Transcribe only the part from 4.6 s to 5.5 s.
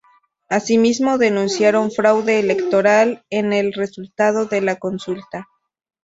la consulta.